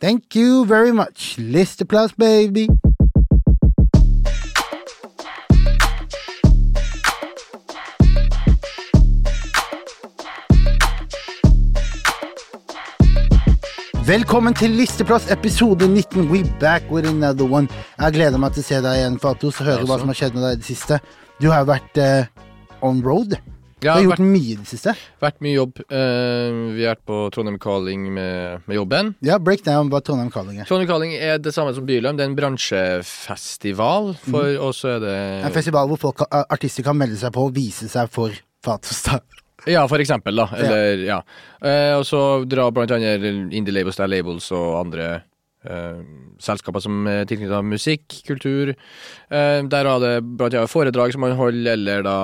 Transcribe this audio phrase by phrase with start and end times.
[0.00, 1.36] Thank you very much.
[1.38, 2.68] Listeplass, baby.
[14.06, 16.30] Velkommen til Listeplass episode 19.
[16.30, 17.68] We back with another one.
[17.98, 20.38] Jeg gleder meg til å se deg igjen, Fatos, og høre hva som har skjedd
[20.38, 21.02] med deg i det siste.
[21.42, 22.30] Du har jo vært eh,
[22.86, 23.34] on road.
[23.78, 24.94] Du har gjort vært, mye i det siste.
[25.22, 25.80] vært mye jobb.
[25.86, 29.12] Uh, vi har vært på Trondheim Calling med, med jobben.
[29.22, 30.66] Ja, break down hva Trondheim Calling er.
[30.66, 32.18] Trondheim Calling er det samme som Byløm.
[32.18, 34.12] Det er en bransjefestival.
[34.26, 35.16] For, Og så er det
[35.46, 38.34] En festival hvor folk, artister kan melde seg på og vise seg for
[38.66, 39.22] Fatostad.
[39.68, 40.48] Ja, for eksempel, da.
[40.58, 41.22] Eller, ja.
[41.62, 43.24] Eh, og så drar blant annet
[43.54, 45.18] Indie Labels, Style Labels og andre
[45.68, 45.98] Uh,
[46.38, 48.70] selskaper som er tilknyttet musikk, kultur.
[49.26, 52.14] Uh, der har det blant annet foredrag som man holder, eller da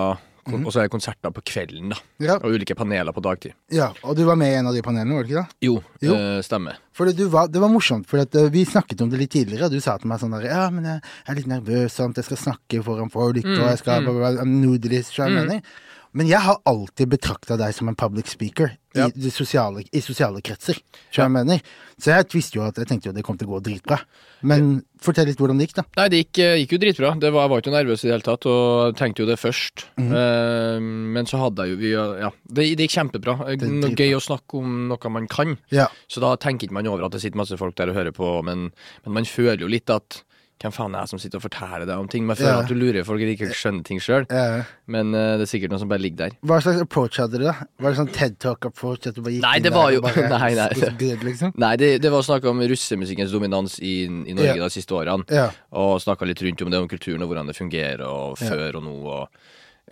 [0.45, 1.99] kon- Og så er det konserter på kvelden, da.
[2.23, 3.53] Ja, Og ulike paneler på dagtid.
[3.73, 5.57] ja, og du var med i en av de panelene, var du ikke det?
[5.69, 6.15] Jo, Jo.
[6.15, 6.77] Øh, stemmer.
[6.93, 9.67] For det, du var, det var morsomt, for uh, vi snakket om det litt tidligere,
[9.67, 12.25] og du sa til meg sånn der Ja, men jeg er litt nervøs, sant, jeg
[12.25, 14.45] skal snakke foran folk, og jeg skal mm.
[14.45, 14.55] mm.
[14.63, 15.83] nudelis, skjønner jeg mener?
[16.15, 19.09] Men jeg har alltid betrakta deg som en public speaker Ja.
[19.11, 20.79] i, sosiale, i sosiale kretser.
[21.17, 21.27] Ja.
[21.27, 21.63] jeg?
[21.99, 23.99] Så jeg visste jo at jeg tenkte jo det kom til å gå dritbra.
[24.43, 25.85] Men fortell litt hvordan det gikk, da.
[25.99, 27.11] Nei, det gikk, eh, gikk jo dritbra.
[27.19, 29.87] Det var, jeg var ikke nervøs i det hele tatt, og tenkte jo det først.
[29.99, 30.13] Mhm.
[30.15, 30.79] uh,
[31.19, 31.91] men så hadde jeg jo vi,
[32.23, 33.35] Ja, det, det gikk kjempebra.
[33.51, 35.59] Eh, Det gøy å snakke om noe man kan.
[35.75, 35.89] Ja.
[36.07, 38.39] Så da tenker ikke man over at det sitter masse folk der og hører på,
[38.47, 38.71] men,
[39.05, 40.23] men man føler jo litt at
[40.63, 42.25] hvem faen er jeg som sitter og forteller deg om ting?
[42.27, 42.61] Men jeg føler Ja.
[42.63, 44.63] at du lurer folk ikke skjønner ting sjøl, Ja.
[44.87, 46.31] men uh, det er sikkert noe som bare ligger der.
[46.45, 47.67] hva slags approach hadde dere, da?
[47.81, 49.07] Var det sånn TED Talk-approach?
[49.07, 51.25] At du bare gikk Nei, inn det der var og jo- bare nei, nei, good,
[51.25, 51.53] liksom?
[51.59, 54.63] Nei, det, det var snakk om russemusikkens dominans i, i Norge Ja.
[54.65, 55.25] de siste årene.
[55.29, 55.51] Ja.
[55.73, 58.83] Og snakka litt rundt om det, om kulturen og hvordan det fungerer, og før og
[58.85, 58.97] nå.
[59.05, 59.29] og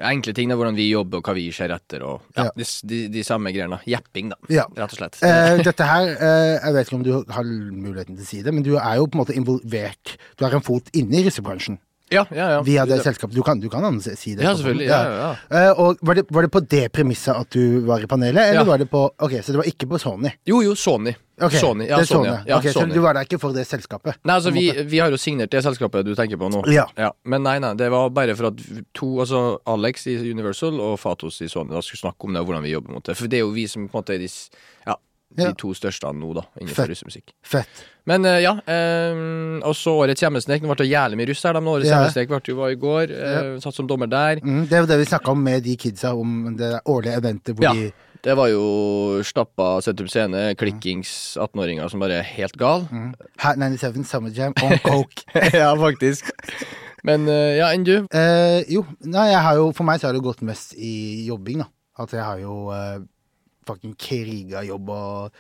[0.01, 2.03] Enkle ting, da, hvordan vi jobber og hva vi ser etter.
[2.09, 2.51] Og, ja, Ja.
[2.57, 3.79] De, de, de samme greiene.
[3.87, 4.65] Jepping, da, ja.
[4.79, 5.19] rett og slett.
[5.27, 8.55] Eh, dette her, eh, jeg vet ikke om du har muligheten til å si det,
[8.57, 11.79] men du er jo på en måte involvert Du har en fot inne i russebransjen
[12.13, 12.61] ja, ja, ja.
[12.67, 13.35] via det selskapet.
[13.37, 14.45] Du kan, du kan si det.
[14.45, 14.87] Ja, selvfølgelig.
[14.87, 15.73] Ja, ja, ja.
[15.73, 18.69] Uh, og var det, var det på det premisset at du var i panelet, eller
[18.69, 20.33] var det på Ok, så det var ikke på Sony?
[20.49, 21.15] Jo, jo, Sony.
[21.43, 21.87] Ok, Sony.
[21.89, 22.29] Ja, Sony.
[22.29, 22.39] Sony.
[22.47, 24.19] Ja, Ok, så du var der ikke for det selskapet?
[24.23, 26.63] Nei, altså, vi, vi har jo signert det selskapet du tenker på nå.
[26.73, 26.87] Ja.
[27.25, 28.61] Men nei, nei, det var bare for at
[28.95, 32.51] to, altså Alex i Universal og Fatos i Sony da skulle snakke om det og
[32.51, 33.17] hvordan vi jobber mot det.
[33.19, 34.31] For det er jo vi som på en måte er de,
[34.87, 34.99] ja,
[35.37, 35.53] de Ja.
[35.57, 36.91] to største nå, da, innenfor Fett.
[36.93, 37.33] russemusikk.
[37.43, 37.83] Fett.
[38.07, 38.53] Men uh, ja.
[38.67, 40.63] eh, og så årets hjemmesnek.
[40.63, 41.99] Nå ble det jævlig mye russ her, da, men årets Ja.
[42.01, 43.11] hjemmesnek ble jo var i går.
[43.15, 44.41] eh, Satt som dommer der.
[44.43, 47.55] Mm, det er jo det vi snakka om med de kidsa, om det årlige eventet
[47.57, 47.73] hvor Ja.
[47.73, 52.85] de Det var jo stappa sentrum scene, klikkings 18-åringer som bare er helt gal.
[52.91, 55.25] mm, Hat 97 Summer Jam on coke.
[55.53, 56.31] ja, faktisk.
[57.03, 58.07] Men eh, ja, enn du?
[58.15, 61.59] Eh, jo, nei, jeg har jo For meg så har det gått mest i jobbing,
[61.65, 61.67] da.
[61.99, 63.01] At jeg har jo uh,
[63.67, 65.31] fucking kriga jobb og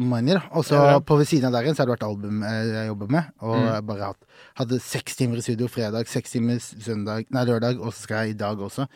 [0.00, 0.42] money, da.
[0.52, 0.98] Og så Ja, ja.
[1.00, 3.24] på ved siden av der igjen så har det vært album eh, jeg jobber med.
[3.40, 3.66] Og Mm.
[3.72, 4.22] jeg bare hatt,
[4.56, 8.30] hadde seks timer i studio fredag, seks timer søndag, nei, lørdag, og så skal jeg
[8.34, 8.86] i dag også.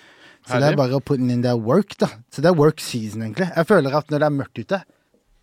[0.46, 2.06] Så det er bare å put in that work, da.
[2.30, 3.48] Så det er work season, egentlig.
[3.56, 4.82] Jeg føler at når det er mørkt ute,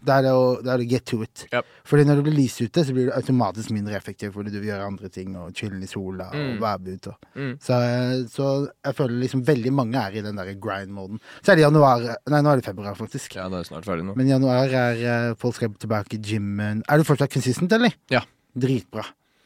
[0.03, 1.46] da er det å, da er det get to it.
[1.53, 1.66] Yep.
[1.88, 4.69] Fordi når du blir lyst ute, så blir du automatisk mindre effektiv fordi du vil
[4.74, 6.59] gjøre andre ting og chille i sola og Mm.
[6.62, 7.14] være ute.
[7.36, 7.53] Mm.
[7.64, 8.50] så, eh, så
[8.84, 11.19] jeg føler liksom veldig mange er i den der grind-moden.
[11.42, 13.36] Så er det januar Nei, nå er det februar, faktisk.
[13.36, 14.16] Ja, det er snart ferdig nå.
[14.19, 16.84] Men januar er eh, folk skal tilbake i gymmen.
[16.90, 17.94] Er du fortsatt consistent, eller?
[18.12, 18.22] Ja.
[18.56, 19.03] Dritbra.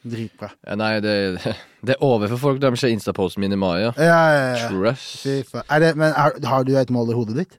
[0.08, 0.50] Dritbra.
[0.66, 1.14] Ja, Nei, det,
[1.84, 2.60] det er over for folk.
[2.62, 3.92] De ser Insta-posten min i mai, ja.
[3.98, 4.68] Ja, ja, ja.
[4.70, 5.26] Trust.
[5.68, 7.58] Er det, men er, har du et mål i hodet ditt?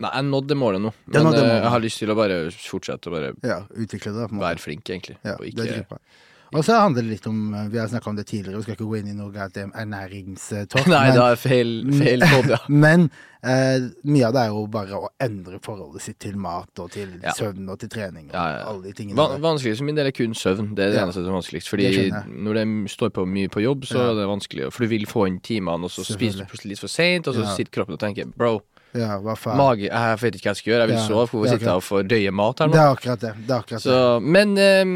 [0.00, 0.92] Nei, jeg nådde målet nå.
[1.06, 1.44] Men eh, målet.
[1.50, 4.28] jeg har lyst til å bare fortsette å bare Ja, utvikle det.
[4.32, 5.18] være flink, egentlig.
[5.24, 5.98] Ja, og ikke.
[6.50, 8.74] Og så handler det litt om eh, Vi har snakka om det tidligere, vi skal
[8.74, 10.86] ikke gå inn i noe ernæringstalk.
[10.90, 12.58] Nei, men- det er feil, feil podd, ja.
[12.84, 13.04] Men
[13.44, 17.12] eh, mye av det er jo bare å endre forholdet sitt til mat og til
[17.22, 17.32] Ja.
[17.36, 19.36] søvn og til trening og Ja, ja, alle de tingene Van.
[19.44, 20.72] Vanskeligst for min del er kun søvn.
[20.74, 21.70] Det er det eneste som er vanskeligst.
[21.70, 24.72] Fordi Det når det står på mye på jobb, så er det vanskelig.
[24.74, 27.34] For du vil få inn timene, og så spiser du plutselig litt for seint, og
[27.38, 28.60] så sitter kroppen og tenker bro,
[28.96, 29.56] Ja, hva faen.
[29.60, 31.70] mage, jeg vet ikke hva jeg skal gjøre, jeg vil Ja, sove, hvorfor sitte er
[31.70, 33.32] jeg og fordøye mat her Det er akkurat det.
[33.46, 34.22] det, er akkurat det.
[34.36, 34.94] Men eh,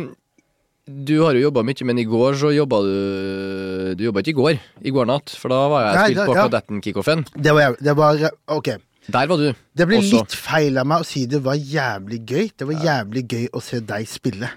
[1.07, 4.41] du har jo jobba mye, men i går så jobba du Du jobba ikke i
[4.41, 6.49] går, i går natt, for da var jeg Nei, spilt på ja.
[6.49, 7.25] Kadetten-kickoffen.
[7.37, 7.79] Det var, jeg.
[7.87, 8.27] det var
[8.59, 8.69] Ok.
[9.05, 9.51] Der var du.
[9.77, 10.17] Det blir Også.
[10.23, 12.47] litt feil av meg å si det var jævlig gøy.
[12.57, 14.49] Det var jævlig gøy å se deg spille.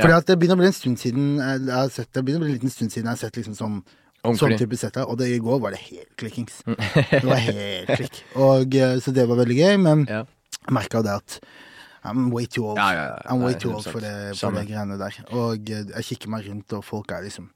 [0.00, 2.52] At det begynner å bli en stund siden jeg har sett det begynner å bli
[2.54, 3.80] en liten stund siden jeg har sett liksom Sånn
[4.24, 4.58] Ordentlig.
[4.60, 6.58] type setter, og det, i går var det helt klikkings.
[6.66, 8.18] Det var helt klikk.
[8.36, 10.24] Og, eh, så det var veldig gøy, men Ja.
[10.66, 11.38] jeg merka det at
[12.04, 12.78] I'm way too old.
[12.80, 13.16] Ja, ja, ja.
[13.32, 15.16] I'm way too old for det, for det greiene der.
[15.36, 17.50] Og eh, jeg kikker meg rundt, og folk er liksom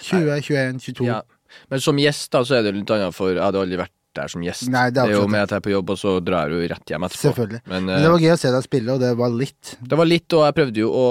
[0.00, 1.06] 20, 21, 22.
[1.06, 1.20] Ja.
[1.70, 4.32] Men som gjest da, så er det litt annet, for jeg hadde aldri vært der
[4.32, 4.68] som gjest.
[4.72, 6.52] Nei, det er det er jo med at jeg er på jobb, og så drar
[6.52, 7.22] du rett hjem etterpå.
[7.28, 7.60] Selvfølgelig.
[7.66, 9.76] Men, Men eh, det var gøy å se deg spille, og det var litt.
[9.80, 11.06] det var litt, og jeg prøvde jo å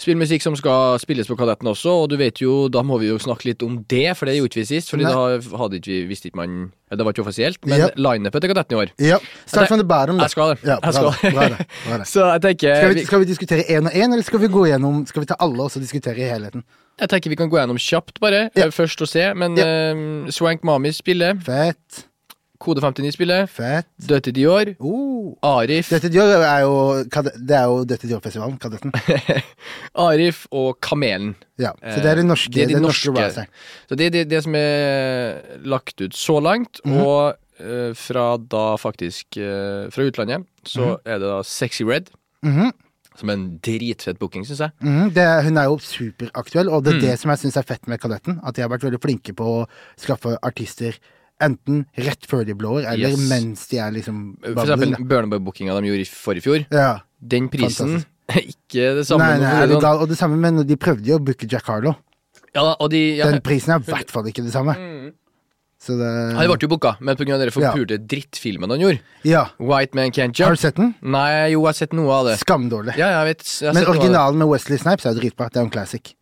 [0.00, 3.10] spille musikk som skal spilles på Kadetten også, og du vet jo, da må vi
[3.10, 4.92] jo snakke litt om det, for det gjorde ikke vi sist.
[4.92, 5.12] Fordi Nei.
[5.12, 6.54] da hadde ikke vi visste ikke man
[6.90, 7.98] Det var ikke offisielt, men yep.
[8.00, 9.18] lineupet til Kadetten i år Ja.
[9.46, 10.26] Start the bottom, da.
[10.26, 10.58] Jeg skal det.
[10.66, 11.34] Ja, Jeg skal.
[11.36, 12.04] bra, bra.
[12.14, 14.64] Så jeg tenker Skal vi, skal vi diskutere én og én, eller skal vi gå
[14.72, 16.64] gjennom Skal vi ta alle og så diskutere i helheten?
[17.00, 18.66] jeg tenker vi kan gå gjennom kjapt, bare, Ja.
[18.66, 19.22] eh, først og se.
[19.34, 20.26] Men yep.
[20.26, 22.04] uh, Swank Mami spiller, Fett.
[22.60, 23.48] Kode 59-spillet.
[23.48, 23.86] Fett.
[24.04, 25.34] Dirty Dior, Oh.
[25.46, 26.74] Arif, i Dior er jo
[27.08, 28.92] Det er jo Dette Dior-festivalen, Kadetten.
[30.06, 31.34] Arif og Kamelen.
[31.60, 33.46] Ja, så det er det norske, Det er de det norske norske.
[33.88, 37.00] Så det er det, det som er lagt ut så langt, Mhm.
[37.00, 42.10] og eh, fra da faktisk eh, Fra utlandet, så er det da Sexy Red,
[42.42, 42.72] Mhm,
[43.16, 44.70] som er en dritfett booking, syns jeg.
[44.80, 47.02] Mm, det, hun er jo superaktuell, og det er Mm.
[47.02, 48.40] det som jeg syns er fett med Kadetten.
[48.46, 49.66] At de har vært veldig flinke på å
[49.98, 50.96] skaffe artister
[51.40, 53.28] enten rett før de blår, eller Yes.
[53.30, 56.66] mens de er liksom For eksempel Burnaboy-bookinga de gjorde i forrige fjor.
[56.70, 57.00] Ja.
[57.20, 59.26] Den prisen er ikke det samme.
[59.26, 59.80] Nei, nei, er sånn.
[59.82, 59.98] gal?
[60.04, 61.96] Og det samme med når de prøvde jo å booke Jack Harlow.
[62.54, 64.74] Ja, og de ja, Den prisen er i hvert fall ikke det samme.
[64.76, 65.12] Mm.
[65.80, 67.38] Så det Han ble jo booka, men pga.
[67.38, 67.50] den Ja.
[67.72, 69.46] forpurte drittfilmen han gjorde, Ja.
[69.58, 70.44] White Man Can't Jump.
[70.48, 70.94] Har du sett den?
[71.00, 72.38] Nei, jo, jeg har sett noe av det.
[72.38, 72.96] Skamdårlig.
[72.98, 73.88] Ja, jeg vet jeg Men det.
[73.88, 75.48] originalen med Wesley Snipes er dritbra.
[75.48, 76.14] Det er jo en classic.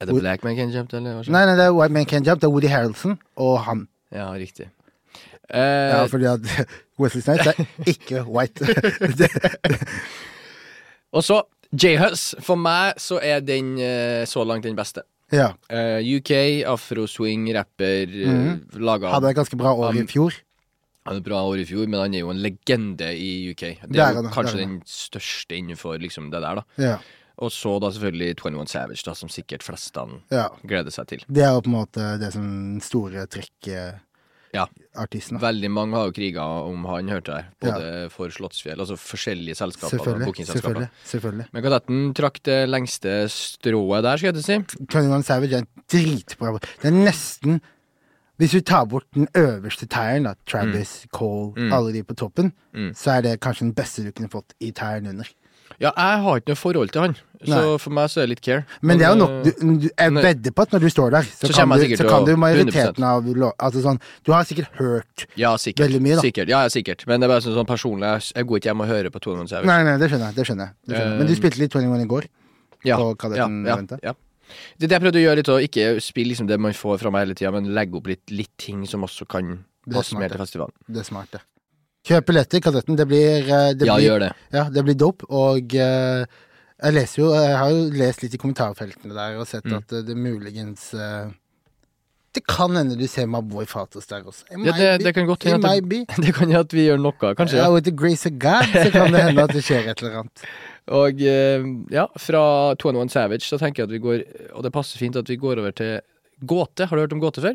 [0.00, 1.14] Er det Black Man Can't Jump, eller?
[1.28, 2.40] Nei, nei, det er White Man Can't Jump.
[2.40, 3.88] Det er Woody Harrelson og han.
[4.12, 4.68] Ja, riktig.
[5.52, 6.40] Ja, Eh, fordi at
[7.00, 8.64] Wesley Snipes er ikke white.
[11.16, 11.42] og så
[11.72, 12.34] J-Hus.
[12.44, 15.04] For meg så er den eh, så langt den beste.
[15.32, 15.54] ja.
[15.72, 16.30] Uh, UK,
[16.68, 18.80] afro-swing, rapper, mm.
[18.84, 20.36] laga Hadde et ganske bra år i fjor.
[21.02, 23.62] Han hadde et bra år i fjor, men han er jo en legende i UK.
[23.80, 26.84] Det Det er er jo det kanskje er den største innenfor liksom det der, da.
[26.84, 26.98] Ja.
[27.42, 30.46] Og så da selvfølgelig 21 Savage, da, som sikkert flestene ja.
[30.62, 31.24] gleder seg til.
[31.26, 32.48] Det er jo på en måte det som
[32.84, 34.00] store trekket
[34.54, 34.66] Ja.
[35.00, 35.38] artisten.
[35.40, 37.46] Veldig mange har jo kriga om han, hørte jeg.
[37.64, 39.96] Både for Slottsfjell, altså forskjellige selskaper.
[39.96, 40.46] Selvfølgelig.
[40.46, 41.46] selvfølgelig, selvfølgelig.
[41.56, 44.58] Men Kadetten trakk det lengste strået der, skal jeg si.
[44.92, 47.60] 21 Savage er en dritbra Det er nesten
[48.40, 51.72] Hvis vi tar bort den øverste tieren, da, Travis, Cole, Mm.
[51.72, 52.92] alle de på toppen, Mm.
[52.94, 55.28] så er det kanskje den beste du kunne fått i tieren under.
[55.80, 57.78] Ja, jeg har ikke noe forhold til han, så Nei.
[57.82, 58.64] for meg så er det litt care.
[58.82, 61.10] Men det er jo nok eh, du, du, Jeg vedder på at når du står
[61.10, 63.26] der, så, Så kan, du, så kan du majoriteten av
[63.58, 65.86] Altså sånn Du har sikkert hørt Ja, sikkert.
[65.88, 66.22] veldig mye, da.
[66.22, 66.48] Sikkert.
[66.52, 67.06] Ja, ja, sikkert.
[67.06, 69.48] Men det er bare sånn, sånn personlig, jeg- går ikke hjem og hører på 21
[69.48, 69.66] Savage.
[69.66, 70.34] Nei, nei, det skjønner jeg.
[70.36, 70.74] Det skjønner jeg.
[70.86, 71.18] Det skjønner jeg.
[71.18, 72.28] Men du Eh, spilte litt 21 i går.
[72.84, 73.98] ja, på Kadetten-eventet.
[74.02, 74.14] Ja, ja.
[74.78, 76.98] Det er det jeg prøvde å gjøre litt, og ikke spille liksom det man får
[77.00, 80.14] fra meg hele tida, men legge opp litt, litt ting som også kan Det passe
[80.18, 80.74] mer til festivalen.
[80.88, 81.40] Det er smart, det.
[82.08, 82.96] Kjøp billetter, Kadetten.
[82.98, 84.30] Det blir eh, det Ja, blir, gjør det.
[84.56, 85.26] Ja, det blir dope.
[85.30, 86.24] Og eh,
[86.82, 89.76] jeg leser jo Jeg har jo lest litt i kommentarfeltene der og sett Mm.
[89.78, 91.30] at eh, det muligens eh,
[92.34, 94.42] Det kan hende du ser Maboi Fatos der også.
[94.48, 95.04] It Ja, might det, be.
[95.04, 96.00] det kan godt It hende might at be.
[96.08, 97.56] det, det kan at vi gjør noe, kanskje.
[97.60, 97.72] Ja, Ja.
[97.74, 100.46] with the grace of God så kan det hende at det skjer et eller annet.
[100.98, 101.62] Og eh,
[101.94, 102.42] ja, fra
[102.74, 104.24] 21 Savage så tenker jeg at vi går
[104.58, 106.00] Og det passer fint at vi går over til
[106.42, 106.88] gåte.
[106.90, 107.54] Har du hørt om gåte før?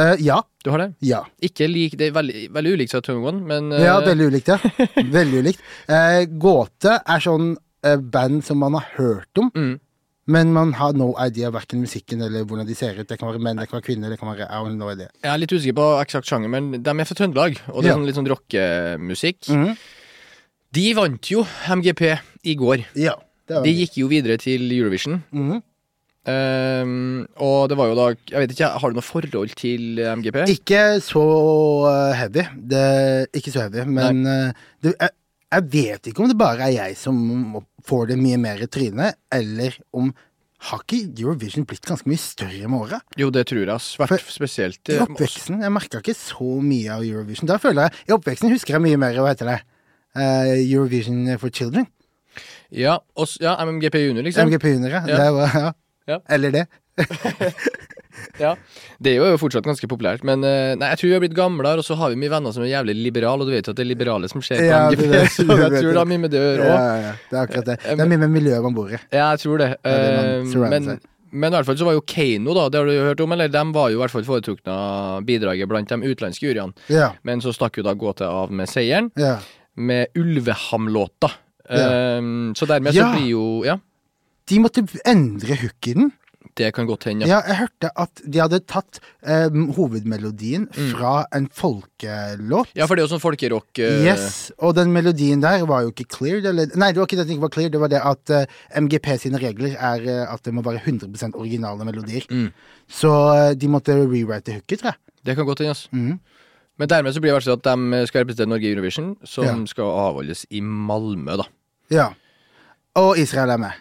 [0.00, 0.38] Eh, ja.
[0.64, 0.94] Du har det?
[1.04, 1.24] Ja.
[1.42, 3.80] Ikke lik, Det er veldig, veldig ulikt fra 21, men uh...
[3.82, 4.58] ja, veldig ulikt, ja.
[5.18, 5.64] Veldig ulikt.
[5.90, 9.72] Uh, gåte er sånn eh, band som man har hørt om, mm,
[10.32, 13.08] men man har no idea verken musikken eller hvordan de ser ut.
[13.10, 15.10] Det kan være menn, det kan være kvinner, det kan være I no idea.
[15.18, 17.90] Jeg er litt usikker på eksakt sjanger, men de er fra Trøndelag, og det er
[17.90, 17.96] Ja.
[17.98, 19.50] sånn, litt sånn rockemusikk.
[19.50, 19.74] Mm.
[20.78, 21.42] De vant jo
[21.74, 22.06] MGP
[22.48, 22.86] i går.
[22.94, 23.18] Ja.
[23.50, 25.24] Det var De gikk jo videre til Eurovision.
[25.34, 25.60] Mhm.
[26.30, 30.36] Ehm, og det var jo da Jeg vet ikke, Har du noe forhold til MGP?
[30.54, 31.22] Ikke så
[31.90, 32.44] eh, heavy.
[32.70, 32.84] Det,
[33.34, 34.52] ikke så heavy, men eh,
[34.84, 35.10] det, jeg,
[35.52, 37.18] jeg vet ikke om det bare er jeg som
[37.88, 40.12] får det mye mer i trynet, eller om
[40.62, 43.00] Har ikke Eurovision blitt ganske mye større med åra?
[43.18, 43.82] Jo, det tror jeg.
[43.82, 47.50] Svært For- spesielt I eh, oppveksten Jeg merka ikke så mye av Eurovision.
[47.50, 49.60] Da føler jeg I oppveksten husker jeg mye mer hva heter det
[50.12, 51.86] Uh, Eurovision for children.
[52.68, 54.44] Ja, og, s- ja, MGP Junior, liksom.
[54.50, 55.00] MGP Junior, ja.
[55.08, 55.16] Ja.
[55.22, 55.70] Det var, ja.
[56.10, 56.20] Ja.
[56.28, 56.66] Eller det.
[58.38, 58.52] Ja.
[59.02, 61.80] Det er jo fortsatt ganske populært, men eh, nei, jeg tror vi har blitt gamlere,
[61.80, 63.78] og så har vi mye venner som er jævlig liberale, og du vet jo at
[63.80, 66.40] det er liberale som skjer på MGP, så jeg tror det har mye med det
[66.40, 66.74] å gjøre òg.
[66.76, 67.12] ja, ja.
[67.30, 67.76] Det er akkurat det.
[67.82, 69.00] Eh, Det er mye med miljøet man bor i.
[69.10, 69.68] Ja, jeg tror det.
[69.80, 70.90] det er det Eh, men,
[71.32, 73.34] men i hvert fall så var jo Keiino, da, det har du jo hørt om,
[73.36, 73.52] eller?
[73.56, 74.76] De var jo i hvert fall foretrukne
[75.28, 76.76] bidraget blant de utenlandske juryene.
[76.92, 77.10] Ja.
[77.26, 79.38] Men så stakk jo da Gåte av med seieren, ja.
[79.76, 81.32] med Ulveham-låta.
[81.72, 81.88] Ja.
[81.88, 82.20] Eh,
[82.58, 83.78] så dermed så blir jo Ja,
[84.50, 86.12] De måtte endre hook i den.
[86.58, 87.24] det kan godt hende.
[87.24, 87.38] Ja.
[87.40, 90.90] Ja, jeg hørte at de hadde tatt eh, hovedmelodien Mm.
[90.92, 92.68] fra en folkelåt.
[92.76, 94.04] ja, for det er jo sånn folkerock uh...
[94.04, 96.44] Yes, og den melodien der var jo ikke cleared.
[96.50, 98.32] Eller, nei, det var ikke det at den ikke var cleared, det var det at
[98.36, 98.44] uh,
[98.82, 102.26] MGP sine regler er uh, at det må være 100% originale melodier.
[102.30, 102.50] Mm.
[102.92, 105.00] Så eh, de måtte rewrite hooket, tror jeg.
[105.24, 105.88] Det kan godt hende, altså.
[105.96, 106.18] Mm.
[106.82, 109.54] Men dermed så blir det at de skal representere Norge i Eurovision, som Ja.
[109.70, 111.48] skal avholdes i Malmö, da.
[111.92, 112.10] Ja.
[112.98, 113.72] Og Israel er med.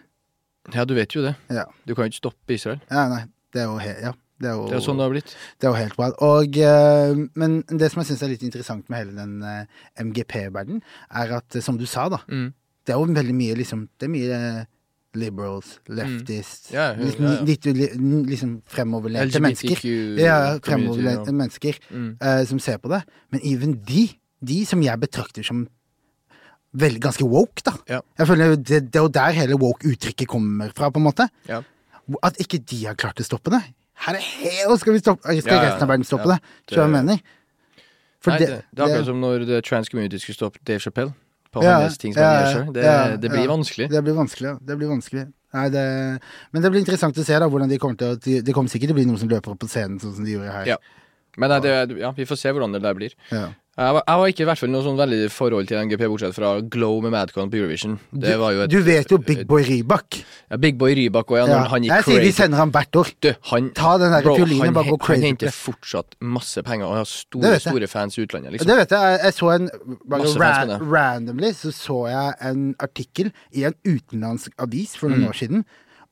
[0.73, 1.35] Ja, du vet jo det.
[1.49, 1.65] Ja.
[1.87, 2.79] Du kan jo ikke stoppe Israel.
[2.91, 4.13] ja nei, det er jo helt Ja.
[4.41, 5.35] Det er jo, Det er sånn det har blitt.
[5.61, 6.05] det er jo helt bra.
[6.25, 9.65] Og, eh, men det som jeg syns er litt interessant med hele den eh,
[10.01, 10.81] MGP-verdenen,
[11.13, 12.51] er at, eh, som du sa, da Mm.
[12.83, 14.65] Det er jo veldig mye liksom Det er mye
[15.13, 16.73] liberals, leftists Mm.
[16.73, 17.41] Ja, ja, litt, ja, ja.
[17.43, 17.65] litt,
[18.31, 19.77] liksom fremoverlente mennesker.
[20.17, 22.17] Ja, fremoverlente mennesker Mm.
[22.21, 23.03] uh, som ser på det.
[23.31, 24.09] Men even de,
[24.43, 25.67] de som jeg betrakter som
[26.73, 27.73] veldig ganske woke, da.
[27.89, 27.99] Ja.
[28.17, 31.27] Jeg føler det, det er jo der hele woke-uttrykket kommer fra, på en måte.
[31.49, 31.61] Ja.
[32.23, 33.61] At ikke de har klart å stoppe det.
[34.01, 36.39] Her er helt, skal vi stoppe Skal Ja, resten av verden stoppe det?
[36.71, 37.19] Tror jeg mener?
[38.21, 41.13] For Nei, det, det er akkurat som når The Trans Community skulle stoppe Dave Chappelle
[41.51, 42.73] på hans ting som han gjør selv.
[42.77, 43.87] Det, det blir vanskelig.
[43.91, 44.53] Det blir vanskelig.
[44.65, 45.23] Det blir vanskelig.
[45.51, 45.83] Nei, det,
[46.55, 48.71] men det blir interessant å se da hvordan de kommer til å de- Det kommer
[48.71, 50.69] sikkert til å bli noen som løper opp på scenen sånn som de gjorde her.
[50.69, 50.77] Ja.
[51.37, 53.13] Men det, ja, vi får se hvordan det der blir.
[53.31, 53.49] Ja.
[53.79, 56.35] Jeg var, jeg var ikke i hvert fall noe sånn veldig forhold til NGP, bortsett
[56.35, 57.93] fra Glow med Madcon på Eurovision.
[58.11, 60.17] Det var jo et Du vet jo Big Boy Rybak.
[60.51, 61.45] ja, Big Boy Rybak og ja.
[61.47, 61.61] Ja.
[61.71, 63.13] han Jeg sier vi sender ham hvert år.
[63.23, 66.97] Du, han, Ta den der fiolinen bare gå crazy han henter fortsatt masse penger og
[66.99, 68.67] har store, store fans i utlandet, liksom.
[68.67, 68.99] Det vet jeg.
[69.15, 69.69] Jeg, jeg så en
[70.03, 70.79] bare ra fans med det.
[70.91, 75.29] Randomly så så jeg en artikkel i en utenlandsk avis for noen Mm.
[75.31, 75.63] år siden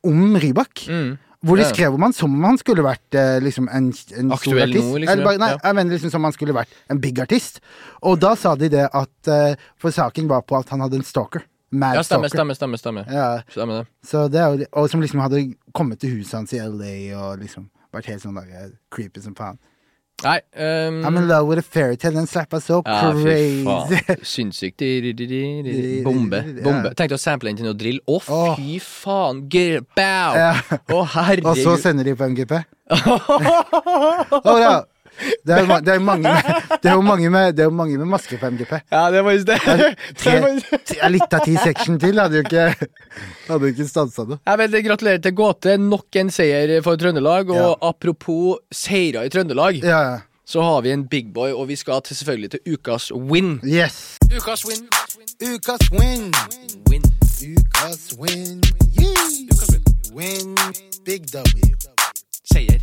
[0.08, 0.88] om Rybak.
[0.88, 1.18] Mm.
[1.46, 3.86] Hvor de skrev om han som om han skulle vært eh, liksom en,
[4.20, 4.84] en stor artist.
[4.84, 5.60] nå, liksom, Eller nei, ja.
[5.64, 7.62] jeg mener liksom som om han skulle vært en big artist.
[8.04, 11.08] Og da sa de det at eh, For saken var på at han hadde en
[11.08, 11.46] stalker.
[11.72, 12.56] Mad Ja, stemmer, stalker.
[12.58, 13.06] stemmer, stemmer.
[13.06, 13.14] stemmer.
[13.14, 13.88] Ja, Stemmer det.
[14.10, 18.10] så det og som liksom hadde kommet til huset hans i LA og liksom vært
[18.10, 19.60] helt sånn der eh, creepy som faen.
[20.20, 23.64] Nei um, I'm in love with a fairytale, den slappa så ja, crazy.
[23.64, 24.24] faen.
[24.24, 24.84] Sinnssykt.
[26.08, 26.42] Bombe.
[26.64, 26.92] Bombe.
[27.00, 28.02] Tenkte å sample den til noe drill.
[28.04, 29.46] Å, oh, fy faen!
[29.52, 30.36] Gr bow!
[30.36, 30.52] Ja.
[30.92, 31.54] oh, herregud.
[31.54, 32.60] Og så sender de på MGP.
[34.44, 34.80] oh, ja.
[35.46, 38.08] Det er, det er mange med, det er jo mange med, det er mange med
[38.08, 38.72] masker på MGP.
[38.92, 39.58] Ja, det var just det.
[40.22, 40.36] Tre,
[40.88, 42.66] tre, litt av ti section til hadde jo ikke
[43.50, 44.40] Hadde ikke stansa det.
[44.86, 45.76] Gratulerer til Gåte.
[45.82, 47.50] Nok en seier for Trøndelag.
[47.50, 47.74] Og Ja.
[47.90, 50.18] apropos seire i Trøndelag, Ja, ja.
[50.46, 53.60] så har vi en big boy, og vi skal til, selvfølgelig til ukas win.
[53.66, 54.18] Yes.
[54.32, 54.88] Ukas win.
[55.42, 56.32] Ukas win.
[56.90, 57.04] Win.
[57.40, 58.62] Ukas win.
[59.00, 60.16] Yeah.
[60.16, 60.56] Win.
[61.06, 61.76] Big W.
[62.54, 62.80] Seier.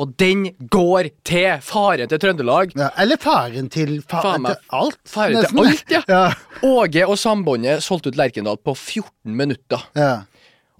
[0.00, 2.74] Og den går til faren til Trøndelag.
[2.78, 4.98] Ja, eller faren til fa faren til alt.
[5.08, 6.02] Faren til alt, ja.
[6.08, 6.24] ja.
[6.66, 9.88] Åge og Sambåndet solgte ut Lerkendal på 14 minutter.
[9.98, 10.12] ja.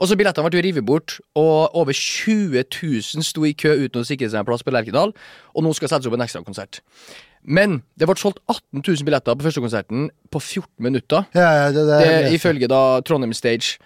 [0.01, 4.07] Og så Billettene ble revet bort, og over 20 000 sto i kø uten å
[4.09, 5.13] sikre seg en plass på Lerkendal.
[5.55, 6.81] Og nå skal settes opp en ekstrakonsert.
[7.43, 11.25] Men det ble solgt 18 000 billetter på første konserten på 14 minutter.
[11.35, 13.81] ja, ja det, det, Det, ifølge da Trondheim Stage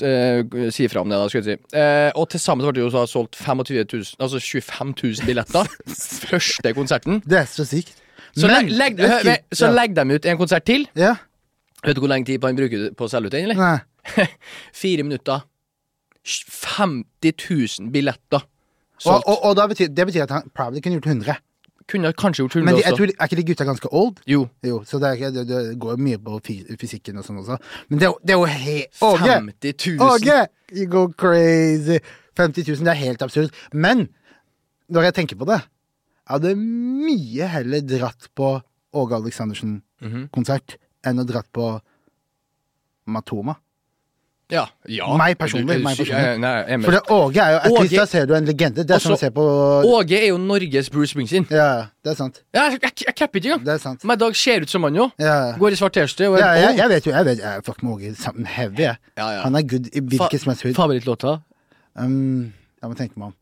[0.00, 1.76] uh, sier fra om det, da, skulle jeg si.
[1.76, 5.68] Uh, og til sammen ble det jo da solgt 25 000, altså 25 000 billetter.
[6.32, 7.20] Første konserten.
[7.28, 7.98] det er så sykt.
[8.32, 8.96] Så, legg, legg,
[9.52, 10.86] så legg dem ut en konsert til.
[10.96, 11.18] Ja.
[11.84, 13.60] Vet du hvor lenge tid han bruker på å selge ut den, eller?
[13.60, 14.26] Nei.
[14.82, 15.44] Fire minutter.
[16.24, 17.34] 50
[17.82, 19.26] 000 billetter Og, solgt.
[19.26, 21.34] og, og da betyr, det betyr at han probably kunne gjort 100.
[21.90, 22.96] Kunne kanskje gjort 100 Men også.
[22.96, 24.20] tror, er ikke de gutta ganske old?
[24.28, 24.46] Jo.
[24.64, 26.40] Jo, så det, er det, det går mye på
[26.80, 27.58] fysikken og sånn også.
[27.90, 29.36] Men det det er jo helt Åge!
[29.52, 30.10] 50 000.
[30.10, 30.38] Åge!
[30.72, 31.98] You go crazy!
[32.38, 33.52] 50 000, det er helt absurd.
[33.72, 34.06] Men
[34.92, 35.60] når jeg tenker på det,
[36.22, 38.54] jeg hadde mye heller dratt på
[38.96, 40.76] Åge Aleksandersen-konsert
[41.08, 41.66] enn å dratt på
[43.12, 43.56] Matoma.
[44.50, 44.66] Ja.
[44.90, 45.06] ja.
[45.16, 46.22] Meg personlig, Er er meg personlig.
[46.26, 46.80] Ja, Nei, jeg.
[46.84, 48.84] For det, Åge er jo At Åge- least da ser du en legende.
[48.84, 49.44] Det er sånn å Også- se på
[50.00, 51.46] Åge er jo Norges Bruce Springsteen.
[51.50, 52.42] Ja, det er sant.
[52.52, 53.64] Ja, jeg, jeg, jeg capper ikke engang.
[53.64, 54.04] Det sant.
[54.04, 55.10] Men dag ser ut som han jo.
[55.18, 55.52] Ja.
[55.56, 58.14] Går i svart T-skjorte Ja, jeg, jeg vet jo, jeg vet jeg fuck med Åge
[58.16, 58.82] sammen heavy.
[58.82, 59.40] Ja, ja.
[59.42, 60.74] Han er good i hvilken som helst hud.
[60.76, 61.38] Favorittlåta?
[61.96, 63.34] Um, jeg må tenke meg om.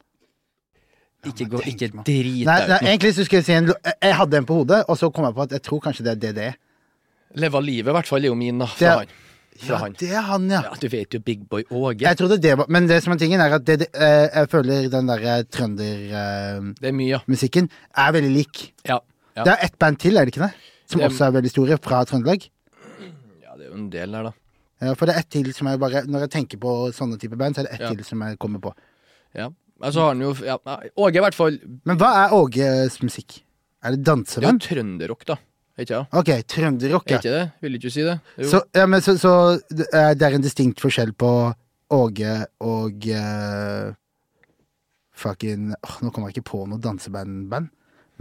[1.27, 2.89] Ikke, gå, ikke drit Nei, deg nei, ut nå.
[2.89, 3.67] egentlig så skulle jeg si en
[4.01, 6.13] Jeg hadde en på hodet, og så kom jeg på at jeg tror kanskje det
[6.15, 6.55] er DDE.
[7.37, 8.67] Leve livet, i hvert fall, er jo min, da.
[8.67, 9.07] for Fra han.
[9.61, 9.93] Fra Ja, han.
[10.01, 10.61] det er han, ja.
[10.65, 12.01] Ja, du vet jo Big Boy Åge.
[12.07, 14.89] Jeg trodde det var Men det som er tingen, er at det, eh, jeg føler
[14.93, 18.63] den derre trøndermusikken uh, er er veldig lik.
[18.89, 18.99] Ja,
[19.37, 19.45] ja.
[19.45, 20.55] Det er ett band til, er det ikke det?
[20.91, 22.41] Som Det- også er veldig store, fra Trøndelag.
[23.43, 24.33] ja, det er jo en del der, da.
[24.81, 27.37] Ja, for det er ett til som jeg bare Når jeg tenker på sånne type
[27.37, 28.73] band, så er det ett til som jeg kommer på.
[29.35, 29.49] Ja.
[29.91, 30.35] Så har han jo
[30.97, 31.59] Åge, i hvert fall.
[31.85, 33.43] Men hva er Åges musikk?
[33.83, 34.61] Er det danseband?
[34.61, 35.37] Det er jo trønderrock, da.
[35.81, 36.03] Ikke det?
[36.21, 37.45] Ok, trønderrock, Er ikke det?
[37.65, 38.19] Vil du ikke si det?
[38.39, 38.49] Jo.
[38.53, 39.33] Så, ja, men så, så
[39.73, 41.31] det er en distinkt forskjell på
[41.91, 43.91] Åge og uh,
[45.21, 47.71] Fucking oh, Nå kommer jeg ikke på noe danseband-band.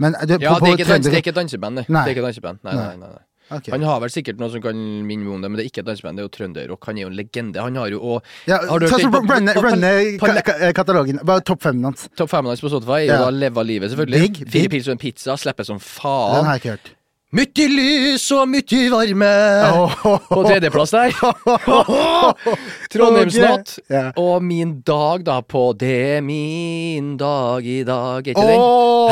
[0.00, 1.88] Men eh, du, ja, på, det er dans, det er ikke danseband, det.
[1.92, 2.04] Nei.
[2.06, 2.62] Det er ikke danseband.
[2.66, 2.86] Nei, Nei.
[2.86, 3.26] nei, nei, nei.
[3.50, 3.66] Ok.
[3.74, 4.76] Han har vel sikkert noe som kan
[5.08, 6.16] minne om det, men det er ikke et danseband.
[6.20, 6.84] Det er jo trønderrock.
[6.86, 7.58] Han er jo en legende.
[7.64, 9.90] Han har jo og Ja, Har sånn på- runne, på- på- runne
[10.22, 11.18] ka- ka- katalogen.
[11.26, 12.06] Bare topp fem hans.
[12.16, 13.18] Topp fem hans på Spotify Ja.
[13.24, 14.20] da Leva livet, selvfølgelig.
[14.20, 15.36] Big, Fire pils og en pizza.
[15.36, 16.36] Slipper som faen.
[16.36, 16.90] Den har jeg ikke hørt.
[17.30, 19.26] Mye lys og mye varme.
[20.34, 21.12] På tredjeplass der.
[22.90, 23.76] Trondheimsnatt.
[24.18, 28.26] Og min dag, da, på Det er min dag i dag.
[28.26, 28.64] Er ikke den?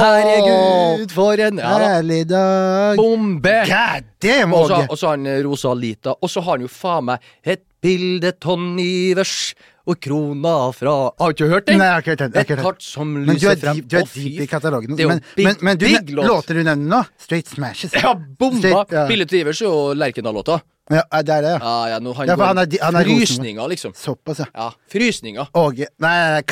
[0.03, 1.93] Herregud, for en ja, da.
[1.95, 2.99] Herlig dag.
[2.99, 3.55] bombe!
[3.71, 5.49] God damn, Og så har han Rosalita.
[5.49, 6.17] Rosa Lita.
[6.19, 9.55] Og så har han jo faen meg et bilde Tonnivers
[9.89, 11.79] og krona fra Har du ikke hørt den?
[11.81, 12.35] Nei, jeg har ikke hørt den.
[12.43, 13.79] Et kart som lyser er frem.
[13.81, 14.97] du er dyp deep i katalogen.
[14.99, 15.87] Det Men, big- men, men du,
[16.19, 17.03] låter du nevner nå?
[17.19, 17.95] Straight smashes.
[17.97, 18.59] Ja, bomba!
[18.61, 19.07] Straight- ja.
[19.09, 20.61] Bildet til Ivers er jo Lerkendal-låta.
[20.91, 21.59] Ja, det er det, ja.
[21.61, 23.05] Ja, ja, nå han Ja, går han er han er.
[23.05, 23.93] Frysninger, liksom.
[23.95, 24.47] Såpass, ja.
[24.57, 25.49] Ja, frysninger.
[25.55, 26.45] Åge Nei, jeg,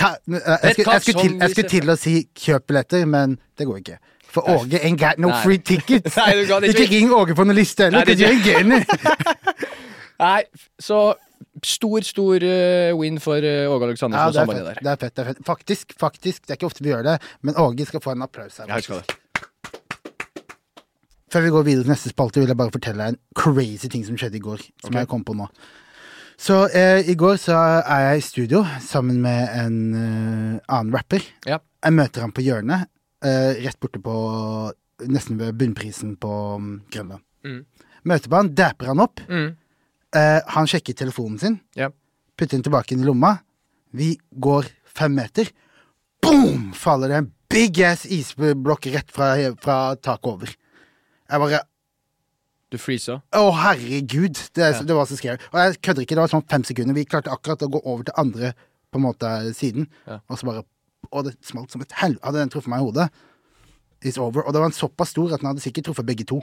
[0.75, 3.99] skulle, til, jeg skulle til å si kjøp billetter, men det går ikke.
[4.29, 6.17] For Åge ain't got no free tickets.
[6.21, 8.85] Nei, du kan ikke- ring Åge på noen liste heller, Nei, det gainer.
[10.23, 10.43] Nei,
[10.81, 11.01] så
[11.65, 14.81] stor, stor eh, win for uh, Åge Aleksandersen Ja, og det sambandet der.
[14.83, 15.15] det er fett.
[15.17, 15.45] Det er fett.
[15.47, 16.43] Faktisk, faktisk.
[16.47, 18.71] Det er ikke ofte vi gjør det, men Åge skal få en applaus her.
[18.73, 19.21] Jeg skal det.
[21.33, 24.05] Før vi går videre til neste spalte, vil jeg bare fortelle deg en crazy ting
[24.07, 24.63] som skjedde i går.
[24.85, 25.03] Som okay.
[25.03, 25.49] jeg kom på nå.
[26.37, 31.25] Så eh, i går så er jeg i studio sammen med en eh, annen rapper.
[31.49, 31.59] Ja.
[31.85, 32.91] Jeg møter ham på hjørnet,
[33.25, 34.17] eh, rett borte på
[35.13, 37.21] Nesten ved bunnprisen på um, Grønland.
[37.45, 37.59] Mm.
[38.09, 39.21] Møter på han, dapper han opp.
[39.29, 39.51] Mm.
[40.17, 41.91] Eh, han sjekker telefonen sin, Ja.
[42.37, 43.35] putter den tilbake inn i lomma.
[43.93, 45.51] Vi går fem meter.
[46.23, 46.73] Boom!
[46.73, 50.47] Faller det en big ass isblokk rett fra, fra taket over.
[51.31, 51.61] Jeg bare
[52.69, 53.21] Du freeza.
[53.33, 54.35] Å, herregud!
[54.53, 54.83] Det, Ja.
[54.83, 55.39] det var så scary.
[55.53, 56.95] Og jeg kødder ikke, det var sånn fem sekunder.
[56.95, 58.55] Vi klarte akkurat å gå over til andre
[58.91, 60.19] på en måte siden, Ja.
[60.29, 60.65] og så bare
[61.13, 62.25] Og det smalt som et helvete.
[62.25, 63.11] Hadde den truffet meg i hodet,
[64.03, 64.43] it's over.
[64.43, 66.43] Og det var en såpass stor at den hadde sikkert truffet begge to.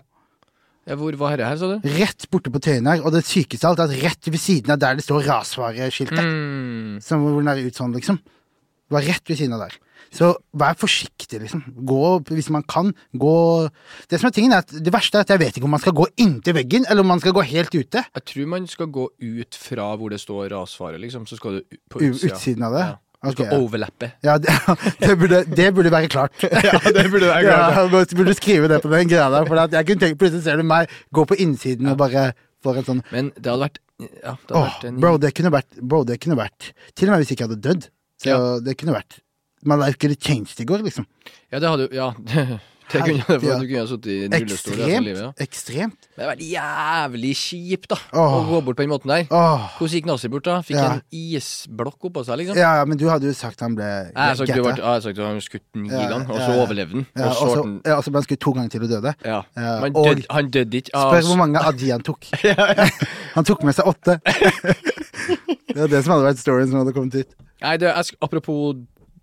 [0.88, 1.88] Ja, hvor var dette her, sa du?
[1.96, 4.74] Rett borte på Tøyen her, og det sykeste av alt er at rett ved siden
[4.76, 7.02] av der det står rasvareskiltet, Mm.
[7.02, 8.18] som hvor den er ut sånn, liksom.
[8.20, 9.78] Det var rett ved siden av der.
[10.14, 11.64] Så vær forsiktig, liksom.
[11.88, 12.94] Gå hvis man kan.
[13.16, 13.70] Gå
[14.10, 15.80] Det som er tingen er at det verste er at jeg vet ikke om man
[15.80, 18.04] skal gå inntil veggen, eller om man skal gå helt ute.
[18.14, 21.26] Jeg tror man skal gå ut fra hvor det står rasfare, liksom.
[21.26, 22.36] Så skal du på utsida.
[22.36, 22.86] utsiden av det?
[22.86, 22.98] Ja.
[23.24, 23.58] Du skal ja.
[23.58, 24.10] overlappe.
[24.26, 24.52] Ja, det,
[25.04, 26.36] det, burde, det burde være klart.
[26.68, 27.78] Ja, det burde være klart.
[27.94, 29.48] Ja, burde skrive det på den greia der.
[29.48, 32.32] For jeg kunne tenkt, plutselig ser du meg gå på innsiden og bare
[32.64, 35.34] får en sånn Men det hadde vært Ja, det hadde Åh, vært en bro, det
[35.38, 37.90] kunne vært Bro, det kunne vært Til og med hvis jeg ikke hadde dødd.
[38.24, 39.20] Så det kunne vært
[39.64, 41.08] My life could changed i går, liksom.
[41.48, 42.60] Ja, det hadde jo Ja.
[42.92, 45.22] Det kunne det, for du kunne ha sittet i en rullestol resten av livet.
[45.24, 45.32] Ja.
[45.46, 46.08] Ekstremt.
[46.18, 47.98] Men det var jævlig kjipt, da.
[48.14, 48.34] Åh.
[48.38, 49.24] Å gå bort på den måten der.
[49.34, 49.64] Åh.
[49.80, 50.58] Hvordan gikk Nazi bort, da?
[50.62, 50.90] Fikk Ja.
[50.94, 52.58] en isblokk oppå seg, liksom?
[52.60, 54.62] Ja, ja, men du hadde jo sagt han ble Jeg har sagt, du getta.
[54.68, 56.64] ble, jeg har sagt at han skutt ni Ja, ganger, og så ja.
[56.66, 57.06] overlevde han.
[57.16, 59.16] Ja, Og så ble ja, og så ble han skutt to ganger til og døde.
[59.26, 59.42] ja.
[59.58, 62.26] Ja, Men og- død, han døde ikke av Spør hvor mange av de han tok.
[63.34, 64.20] Han tok med seg åtte.
[65.74, 67.32] Det var det som hadde vært storyen som hadde kommet ut.
[67.64, 68.76] Nei, det, jeg, sk- apropos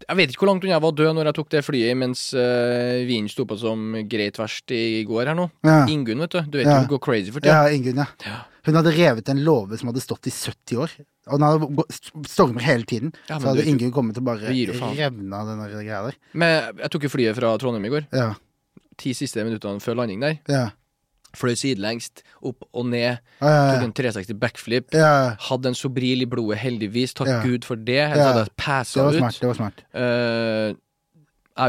[0.08, 2.22] Jeg vet ikke hvor langt unna jeg var død når jeg tok det flyet mens
[2.34, 5.50] uh, vinen sto på som greit verst i går her nå.
[5.66, 5.82] Ja.
[5.92, 6.40] Ingunn, vet du.
[6.48, 6.78] Du vet Ja.
[6.80, 7.58] hun går crazy for tida.
[7.68, 8.06] Ja, Ingunn, ja.
[8.26, 8.38] Ja.
[8.66, 10.90] Hun hadde revet en låve som hadde stått i 70 år.
[11.30, 13.12] Og den hadde stormer hele tiden.
[13.28, 16.16] Ja, så hadde Ingunn kommet og bare revna den greia der.
[16.32, 18.06] Men jeg tok jo flyet fra Trondheim i går.
[18.12, 18.32] Ja,
[19.00, 20.38] Ti siste minuttene før landing der.
[20.48, 20.66] ja.
[21.36, 23.18] Fløy sidelengst, opp og ned.
[23.40, 24.94] Ja, Tok ja, en 360 backflip.
[25.48, 27.14] Hadde en Sobril i blodet, heldigvis.
[27.14, 27.44] Takk.
[27.44, 28.00] Gud for det.
[28.10, 28.46] Ellers hadde
[28.96, 29.18] jeg var ut.
[29.18, 29.40] smart.
[29.40, 29.84] Det var smart.
[29.94, 30.74] Uh,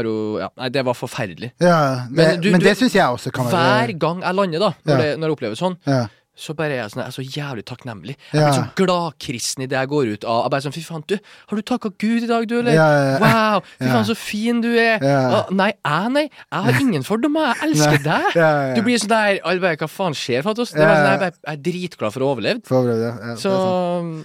[0.02, 1.52] jo Ja, nei, det var forferdelig.
[1.60, 4.34] Ja, det, Men men, du- du- det syns jeg også kan være Hver gang jeg
[4.34, 5.02] lander, da, når, Ja.
[5.02, 6.06] det, når jeg opplever sånn, ja.
[6.34, 8.14] Så bare er jeg sånn, jeg er så jævlig takknemlig.
[8.32, 8.46] Jeg Ja.
[8.48, 10.44] blir så gladkristen i det jeg går ut av.
[10.44, 11.18] Jeg bare sånn, Fy faen, du,
[11.48, 12.72] har du takka Gud i dag, du, eller?
[12.72, 13.18] Ja, ja, ja.
[13.20, 13.92] Wow, fy Ja.
[13.92, 14.98] faen, så fin du er.
[15.02, 15.18] Ja.
[15.42, 16.22] «Å, nei, jeg, nei.
[16.52, 17.52] Jeg har ingen fordommer.
[17.54, 18.34] Jeg elsker deg.
[18.34, 18.74] Ja, ja, ja.
[18.74, 20.72] Du blir sånn der bare, Hva faen skjer, Fatos?
[20.72, 22.66] Det var Ja, sånn, jeg, bare, jeg er dritglad for å ha overlevd.
[22.66, 22.96] For det.
[23.02, 23.52] Ja, Så.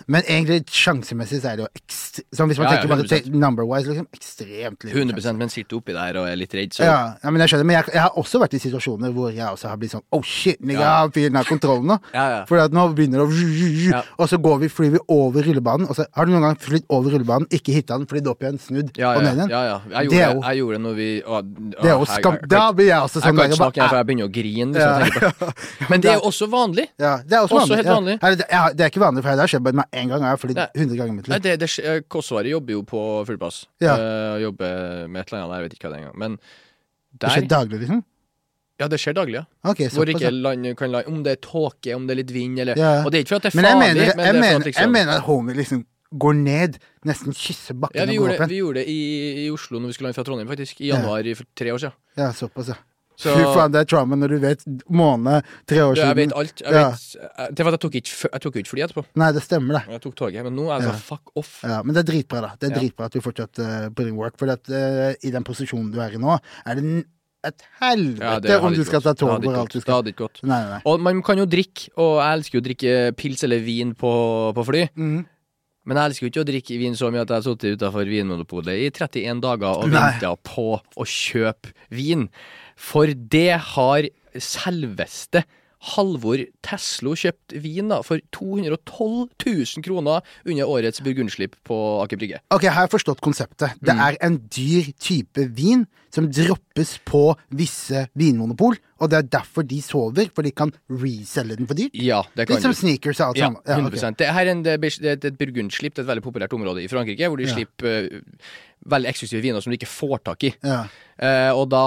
[0.07, 2.21] Men egentlig sjansemessig så er det jo ekst...
[2.33, 3.35] Sånn hvis man Ja, ja, tenker bare 100%.
[3.35, 5.37] number-wise, liksom ekstremt litt 100 sjanse.
[5.37, 7.65] men sitter oppi der og er litt redd, så Ja, ja, men jeg skjønner.
[7.65, 10.21] Men jeg, jeg har også vært i situasjoner hvor jeg også har blitt sånn Oh
[10.23, 11.07] shit, nigga, Ja.
[11.09, 11.96] fyren har kontrollen nå.
[12.13, 12.39] Ja, ja.
[12.49, 14.01] For nå begynner det å Ja.
[14.19, 15.87] Og så går vi, flyr vi over rullebanen.
[15.89, 18.57] Og så har du noen gang flydd over rullebanen, ikke hitta den, flydd opp igjen,
[18.59, 19.49] snudd Ja, og ned igjen?
[19.49, 19.77] ja, ja.
[19.89, 21.41] Jeg, gjorde, det, jo- jeg gjorde det når vi å,
[21.81, 22.37] Det er jo skam...
[22.47, 24.71] Da blir jeg også Jeg sånn kan ikke snakke igjen, for jeg begynner å grine.
[24.73, 25.31] Liksom, Ja.
[25.47, 25.87] jeg.
[25.91, 26.87] Men det er jo også vanlig.
[26.99, 27.77] Ja, det er også, Også vanlig.
[27.77, 28.19] helt vanlig.
[28.37, 30.19] Det, ja, er ikke vanlig, for det har skjedd bare med en gang.
[30.21, 30.67] og Jeg har flydd Nei.
[30.75, 31.43] 100 ganger i mitt Nei, liv.
[31.43, 33.65] det, det, skje- jobber jo på fullpass.
[33.81, 33.95] Ja.
[33.97, 36.17] Uh, jobber med et eller annet, jeg vet ikke hva det er engang.
[36.17, 36.37] Men
[37.17, 38.03] Det skjer der daglig, liksom?
[38.79, 39.45] Ja, det skjer daglig, ja.
[39.71, 40.29] Okay, Hvor ikke ja.
[40.29, 43.03] land kan lande Om det er tåke, om det er litt vind, eller Ja.
[43.05, 44.39] Og det er ikke for at det er Men jeg farlig, mener, men jeg, er
[44.41, 45.85] mener, liksom jeg mener at homie liksom
[46.17, 48.49] går ned, nesten kysser bakken Ja, vi og går opp igjen.
[48.53, 48.99] vi gjorde det i,
[49.45, 50.79] i Oslo når vi skulle lande fra Trondheim, faktisk.
[50.79, 51.97] I januar for tre år siden.
[52.17, 52.77] Ja, såpass, ja.
[53.17, 54.61] Så Fy faen, det er trauma når du vet
[54.93, 56.61] måned, tre år du, jeg vet alt.
[56.61, 56.91] Jeg Ja.
[56.93, 59.03] vet, det var at jeg tok ikke, f- jeg tok ikke fly etterpå.
[59.17, 59.83] Nei, det stemmer, det.
[59.95, 60.43] Jeg tok toget.
[60.45, 60.91] Men nå er det Ja.
[60.93, 61.59] sånn fuck off.
[61.63, 62.51] Ja, men det er dritbra, da.
[62.59, 62.79] Det er Ja.
[62.79, 64.37] dritbra at du fortsatt uh, putting work.
[64.37, 67.05] For at, eh, i den posisjonen du er i nå, er det
[67.45, 69.87] et helvete Ja, om du skal ta tog og alt du skal.
[69.87, 70.43] Det hadde ikke gått.
[70.47, 70.79] Nei, nei.
[70.89, 74.13] Og man kan jo drikke, og jeg elsker jo å drikke pils eller vin på,
[74.57, 74.85] på fly.
[74.97, 75.19] Mm.
[75.87, 78.09] Men jeg elsker jo ikke å drikke vin så mye at jeg har sittet utafor
[78.11, 82.27] Vinmonopolet i 31 dager og venta på å kjøpe vin.
[82.75, 85.45] For det har selveste
[85.79, 92.39] Halvor Teslo kjøpt vin da for 212 000 kroner under årets burgundslipp på Aker Brygge.
[92.51, 93.75] Ok, her har jeg forstått konseptet.
[93.81, 93.99] Det Mm.
[94.07, 99.81] er en dyr type vin som droppes på visse vinmonopol, og det er derfor de
[99.81, 101.93] sover, for de kan reselge den for dyrt.
[101.93, 103.61] Ja, det kan Litt som sneakers og alt Ja, sammen.
[103.67, 103.93] Ja, ok.
[103.93, 106.83] 100% Det her er en, det er et, et burgundslipp, det et veldig populært område
[106.83, 107.53] i Frankrike, hvor de Ja.
[107.53, 108.55] slipper uh,
[108.87, 110.53] veldig eksklusive viner som du ikke får tak i.
[110.63, 110.83] Ja.
[111.17, 111.83] Uh, og da,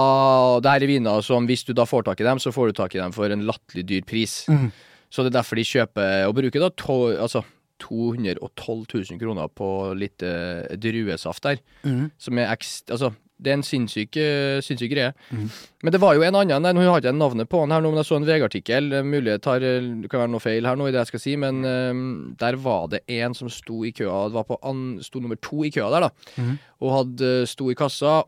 [0.63, 2.73] det her er viner som hvis du da får tak i dem, så får du
[2.81, 4.45] tak i dem for en latterlig dyr pris.
[4.51, 4.69] Mm.
[5.11, 7.43] Så det er derfor de kjøper og bruker da to, altså
[7.81, 11.61] 212 000 kroner på litt uh, druesaft der.
[11.83, 12.11] Mm.
[12.21, 12.91] Som er ekst...
[12.93, 14.17] Altså, det er en sinnssyk,
[14.61, 15.11] sinnssyk greie.
[15.33, 15.47] Mm.
[15.81, 17.89] Men det var jo en annen der, nå har ikke navnet på han her nå,
[17.89, 18.91] men jeg så en VG-artikkel.
[19.07, 22.03] Mulig det kan være noe feil her nå i det jeg skal si, men um,
[22.37, 25.63] der var det en som sto i køa, det var på an, sto nummer to
[25.65, 26.35] i køa der, da.
[26.37, 26.53] mm.
[26.85, 28.19] Og hadde, sto i kassa,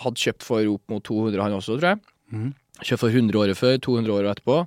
[0.00, 2.02] hadde kjøpt for opp mot 200 han også, tror jeg.
[2.32, 2.50] Mm.
[2.80, 4.58] Kjøpt for 100 året før, 200 år etterpå.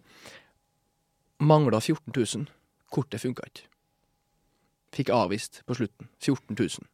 [1.42, 2.50] Mangla 14 000.
[2.92, 3.68] Kortet funka ikke.
[4.92, 6.10] Fikk avvist på slutten.
[6.20, 6.90] 14 000.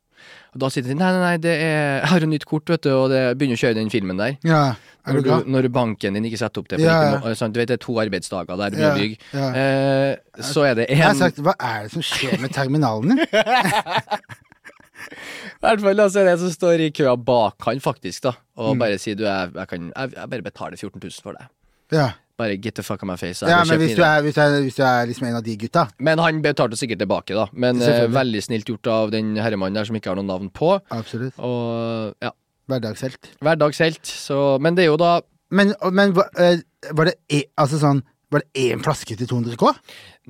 [0.56, 2.84] Og da sier de nei, nei, nei, det er, jeg har jo nytt kort, vet
[2.88, 4.38] du, og det begynner å kjøre den filmen der.
[4.48, 4.76] ja.
[5.08, 7.20] Når, du når banken din ikke setter opp det Ja, ja.
[7.24, 7.54] må- sant?
[7.56, 9.16] Du vet det er to arbeidsdager der du må bygge.
[9.56, 13.14] Eh, så er det en Jeg har sagt, hva er det som skjer med terminalen
[13.16, 13.22] din?
[15.08, 18.34] I hvert fall altså, det som står i køa bak han, faktisk, da.
[18.60, 18.80] Og Mm.
[18.84, 21.48] bare sier du, jeg, jeg, kan, jeg, jeg bare betaler 14 000 for deg.
[21.96, 23.42] Ja, Bare get the fuck out my face.
[23.50, 25.56] ja men hvis du, er, hvis, du er, hvis du er liksom en av de
[25.58, 27.48] gutta Men han betalte sikkert tilbake, da.
[27.54, 30.76] Men eh, veldig snilt gjort av den herremannen der som ikke har noe navn på.
[30.94, 31.34] Absolutt.
[31.40, 32.32] Og ja,
[32.68, 33.32] Hverdagshelt.
[33.42, 34.06] hverdagshelt.
[34.06, 36.60] Så Men det er jo da Men, men eh,
[36.94, 39.70] var det e, altså sånn Var det én flaske til 200 K?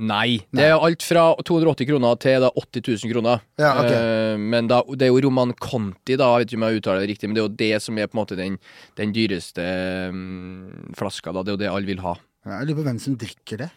[0.05, 0.37] Nei.
[0.53, 3.41] Det er alt fra 280 kroner til da 80 000 kroner.
[3.57, 3.97] Ja, okay.
[3.97, 7.01] Eh, men da, det er jo Roman Conti, da, jeg vet ikke om jeg uttaler
[7.01, 8.59] det riktig, men det er jo det som er på en måte den,
[9.01, 9.65] den dyreste
[10.13, 11.41] mm, flaska, da.
[11.41, 12.13] Det er jo det alle vil ha.
[12.45, 13.71] Ja, Jeg lurer på hvem som drikker det.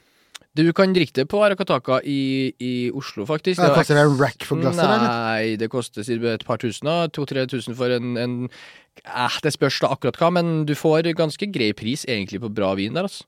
[0.58, 3.60] Du kan drikke det på Arakataka i, i Oslo, faktisk.
[3.62, 5.06] Ja, Det er koster det en rack for glasset, eller?
[5.06, 6.04] Nei, det koster
[6.34, 6.90] et par tusen.
[7.14, 11.48] To-tre tusen for en, en eh, Det spørs da akkurat hva, men du får ganske
[11.54, 13.24] grei pris egentlig på bra vin der, altså.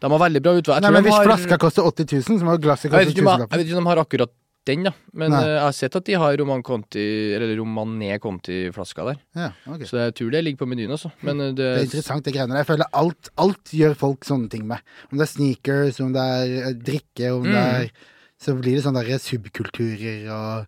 [0.00, 0.82] De har veldig bra utvalg.
[0.82, 3.48] Nei, men Hvis har- flaska koster 80 000, så må glasset koste ikke om jeg,
[3.50, 4.30] vet ikke om de har akkurat
[4.68, 4.92] den, da.
[5.14, 5.40] Men Nei.
[5.42, 9.16] eh, jeg har sett at de har Roman Conti, eller Romané Conti-flaska der.
[9.34, 9.86] Ja, okay.
[9.88, 11.10] Så jeg tror det ligger på menyen, også.
[11.22, 12.62] Men eh, det, Det er interessant, det greiene der.
[12.62, 14.78] Jeg føler alt, alt gjør folk sånne ting med.
[15.10, 17.80] Om det er sneakers, om det er eh, drikke, om det Mm.
[17.80, 17.90] er
[18.38, 20.66] Så blir det sånne der subkulturer og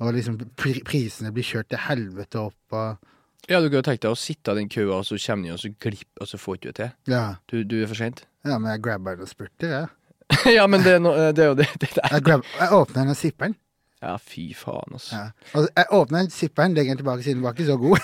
[0.00, 2.98] og liksom pri prisene blir kjørt til helvete opp og
[3.48, 5.52] Ja, du kan jo tenke deg å sitte i den køa, og så kommer de,
[5.52, 6.92] og så glipper, og så får ikke du det til.
[7.12, 8.24] Ja, Du, du er for seint.
[8.44, 9.86] Ja men jeg grabber den og spurte, jeg.
[10.56, 12.08] ja, men det er, no, det er jo det, det er.
[12.12, 13.56] Jeg, grab, jeg åpner den og sipper den.
[14.04, 15.16] Ja, fy faen, altså.
[15.16, 15.28] Ja.
[15.54, 17.98] Og jeg åpner den, sipper den, legger den tilbake siden den var ikke så god.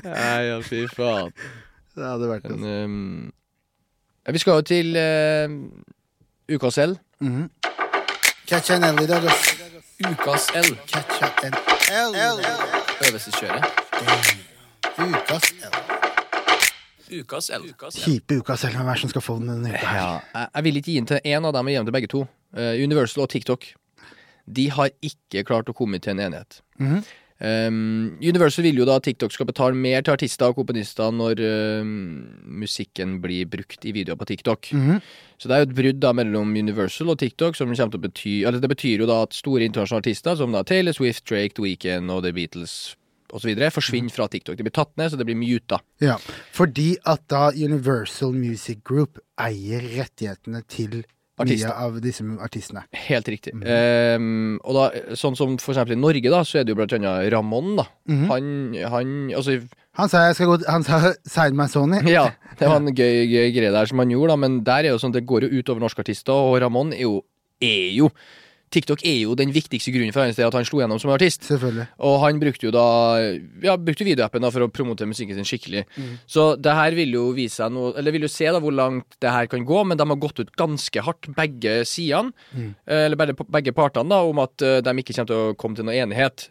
[0.04, 1.32] Nei, ja, fy faen.
[1.96, 3.32] det hadde vært Men, ehm,
[4.26, 6.98] ja, vi skal jo til uh, ukas L.
[7.20, 7.50] Mhm.
[8.46, 9.54] Catcha en L i dag, ass.
[10.06, 10.70] Ukas L.
[10.86, 11.54] Catcha en
[11.90, 12.14] L.
[13.08, 13.64] Øvelseskjøret.
[14.98, 15.99] Ukas L.
[17.10, 17.66] Ukas L.
[17.90, 18.74] Kjipe ukas L.
[18.76, 20.00] Hvem er det som skal få den denne uka her?
[20.00, 21.98] Ja, jeg, jeg vil ikke gi den til én av dem, jeg gir den til
[21.98, 22.26] begge to.
[22.56, 23.72] Uh, Universal og TikTok.
[24.50, 26.62] De har ikke klart å komme til en enighet.
[26.80, 27.02] Mhm.
[27.40, 31.40] Um, Universal vil jo da at TikTok skal betale mer til artister og komponister når
[31.40, 31.88] uh,
[32.44, 34.68] musikken blir brukt i videoer på TikTok.
[34.76, 35.00] Mhm.
[35.40, 38.04] Så det er jo et brudd da mellom Universal og TikTok som kommer til å
[38.04, 41.56] bety Eller det betyr jo da at store internasjonale artister som da Taylor Swift, Drake,
[41.56, 42.74] The Weeknd og The Beatles
[43.36, 43.52] osv.
[43.74, 44.58] forsvinner fra TikTok.
[44.58, 45.80] Det blir tatt ned, så det blir muta.
[46.02, 46.18] Ja,
[46.56, 51.02] fordi at da Universal Music Group eier rettighetene til
[51.40, 51.70] Artister.
[51.70, 52.82] mye av disse artistene.
[53.06, 53.54] Helt riktig.
[53.56, 56.92] Um, og da, sånn som for eksempel i Norge, da, så er det jo blant
[56.96, 57.86] annet Ramón, da.
[58.10, 58.26] Mhm.
[58.30, 58.50] Han,
[58.92, 59.60] han Altså,
[59.98, 61.98] Han sa jeg skal gå Han sa sign my Sony.
[62.16, 64.94] ja, det var en gøy, gøy greie der som han gjorde, da, men der er
[64.94, 67.22] jo sånn, det går jo ut over norske artister, og Ramón er jo,
[67.60, 68.10] er jo
[68.70, 71.46] TikTok er jo den viktigste grunnen for hans del at han slo gjennom som artist.
[71.48, 71.86] Selvfølgelig.
[72.06, 72.86] Og han brukte jo da
[73.64, 75.84] Ja, brukte videoappen da for å promotere musikken sin skikkelig.
[76.30, 79.18] Så det her vil jo vise seg noe Eller vil jo se da hvor langt
[79.22, 82.30] det her kan gå, men de har gått ut ganske hardt, begge sidene.
[82.54, 82.70] Mm.
[82.86, 85.88] Eller begge, begge partene, da, om at eh, de ikke kommer til å komme til
[85.88, 86.46] noen enighet.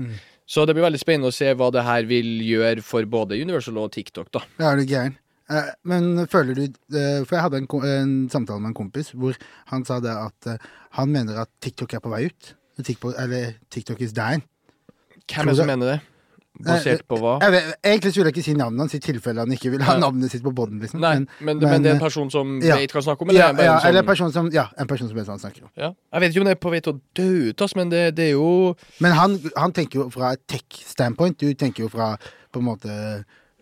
[0.50, 3.78] Så det blir veldig spennende å se hva det her vil gjøre for både Universal
[3.82, 4.44] og TikTok, da.
[4.58, 5.18] Ja, det er du gæren?
[5.50, 9.38] Eh, men føler du eh, For jeg hadde en, en samtale med en kompis hvor
[9.72, 12.54] han sa det at eh, han mener at TikTok er på vei ut.
[12.80, 14.46] TikTok, eller TikTok is dying.
[15.30, 16.00] Hvem er det som mener det?
[16.60, 17.38] Basert på hva?
[17.44, 19.96] Jeg vet, egentlig skulle jeg ikke si navnet hans i tilfelle han ikke vil ha
[20.00, 20.80] navnet sitt på båten.
[20.84, 21.00] Liksom.
[21.00, 22.76] Nei, men, men, det er en person som ja.
[22.82, 23.32] vet hva han snakker om?
[23.32, 25.38] Eller ja, er ja, en eller en person som, ja, en person som vet hva
[25.38, 25.72] han snakker om.
[25.80, 25.94] ja.
[26.14, 28.04] Jeg vet ikke om det er på vei til å dø ut, ass, men det,
[28.18, 28.50] det er jo
[29.00, 31.40] Men han, han tenker jo fra et tech-standpoint.
[31.40, 32.16] Du tenker jo fra
[32.50, 32.98] på en måte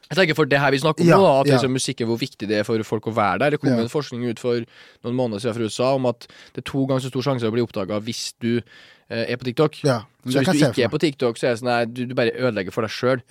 [0.08, 1.54] Jeg tenker for det her vi snakker om Ja, da, at ja.
[1.58, 3.50] liksom musikken, hvor viktig det er for folk å være der.
[3.56, 3.80] Det kom Ja.
[3.84, 4.62] en forskning ut for
[5.04, 7.52] noen måneder siden fra USA om at det er to ganger så stor sjanse å
[7.52, 8.62] bli oppdaga hvis du
[9.10, 9.84] eh, er på TikTok.
[9.84, 10.02] Ja.
[10.26, 12.32] Så hvis du ikke er på TikTok, så er det sånn at du, du bare
[12.36, 13.22] ødelegger for deg sjøl.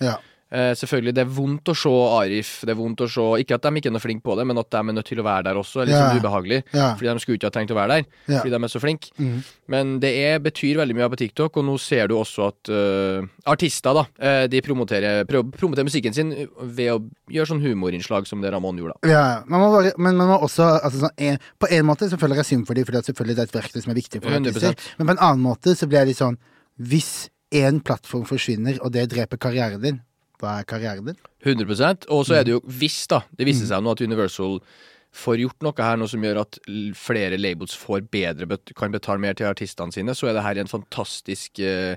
[0.47, 2.51] Eh, selvfølgelig, det er vondt å se Arif.
[2.63, 4.57] Det er vondt å se Ikke at de ikke er noe flinke på det, men
[4.61, 5.81] at de er nødt til å være der også.
[5.81, 6.07] Er litt Ja.
[6.07, 6.63] sånn ubehagelig.
[6.73, 6.95] yeah.
[6.95, 8.41] Fordi de skulle ikke ha trengt å være der, yeah.
[8.41, 9.11] fordi de er så flinke.
[9.19, 9.43] Mm.
[9.67, 13.27] Men det er, betyr veldig mye på TikTok, og nå ser du også at uh,
[13.45, 15.43] artister da, uh, de promoterer, å
[15.83, 16.31] musikken sin
[16.61, 18.95] ved å gjøre sånn humorinnslag som det Ramón gjorde.
[19.03, 19.09] da.
[19.09, 22.17] Ja, man må bare, men man må også altså sånn, en, På en måte så
[22.17, 24.21] føler jeg synd for dem, fordi at selvfølgelig det er et verktøy som er viktig
[24.23, 24.47] for 100%.
[24.47, 24.93] artister.
[24.97, 26.37] Men på en annen måte så blir jeg litt sånn
[26.79, 30.01] Hvis én plattform forsvinner, og det dreper karrieren din,
[30.39, 31.17] hva er karrieren din?
[31.45, 32.69] 100% Og så er det jo Mm.
[32.79, 33.21] hvis, da.
[33.37, 34.59] Det viste seg nå at Universal
[35.17, 36.59] får gjort noe her nå som gjør at
[36.95, 38.45] flere labels får bedre
[38.75, 41.95] kan betale mer til artistene sine, så er det her en fantastisk øh,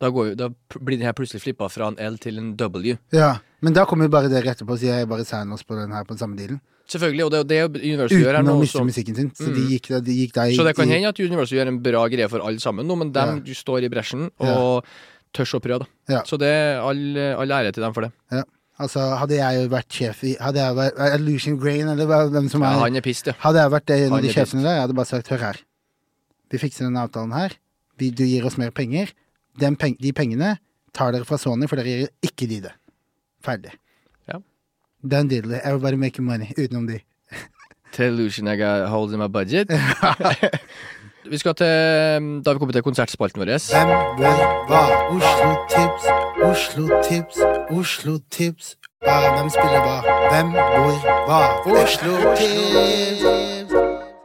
[0.00, 0.48] da, går, da
[0.78, 2.96] blir den her plutselig flippa fra en L til en W.
[3.12, 5.74] Ja, Men da kommer jo bare dere etterpå og sier jeg bare sign oss på
[5.74, 6.60] den her på den samme dealen.
[6.88, 8.52] Selvfølgelig, og det er det Universal gjør her nå.
[8.54, 9.30] Uten å miste musikken sin.
[9.36, 9.54] Så Mm.
[9.56, 12.28] de gikk, de gikk der, Så det kan hende at Universal gjør en bra greie
[12.30, 14.84] for alle sammen nå, men de står i bresjen og
[15.36, 15.84] tør å prøve.
[15.84, 16.14] da.
[16.18, 16.22] Ja.
[16.28, 17.02] Så det all,
[17.38, 18.12] all ære til dem for det.
[18.32, 18.44] Ja.
[18.78, 22.46] Altså, hadde jeg jo vært sjef i Hadde jeg vært er Lucian Grain, eller hvem
[22.50, 23.34] som Ja, er han er pissed, ja.
[23.42, 25.58] Hadde jeg vært en av de sjefene der, jeg hadde bare sagt hør her.
[26.52, 27.56] Vi fikser denne avtalen her.
[27.98, 29.10] Vi, du gir oss mer penger.
[29.58, 30.54] Den peng, de pengene
[30.94, 32.72] tar dere fra Sony, for dere gir ikke de det.
[33.42, 33.74] Ferdig.
[34.30, 34.38] Ja.
[35.02, 35.50] Den deal.
[35.58, 36.54] Everybody making money.
[36.54, 37.00] Utenom de.
[37.92, 39.74] Tell Lucian got er holding my budget.
[41.30, 41.66] vi skal til
[42.42, 43.52] Da har vi kommet til konsertspalten vår.
[43.72, 44.82] Hvem, hvor, hva?
[45.14, 46.08] Oslo Tips,
[46.48, 47.40] Oslo Tips,
[47.74, 48.74] Oslo Tips.
[49.04, 49.98] Hva, hvem spiller hva?
[50.32, 50.96] Hvem, hvor,
[51.28, 51.40] hva?
[51.82, 53.26] Oslo Tips.